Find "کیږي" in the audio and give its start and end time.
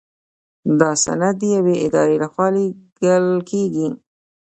3.49-3.87